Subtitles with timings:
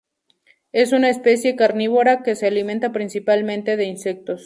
[0.71, 4.39] Es un especie carnívora que se alimenta principalmente de insectos.